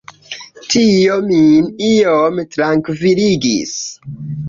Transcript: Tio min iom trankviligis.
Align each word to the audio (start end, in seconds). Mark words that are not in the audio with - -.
Tio 0.75 1.19
min 1.27 1.69
iom 1.91 2.43
trankviligis. 2.57 3.81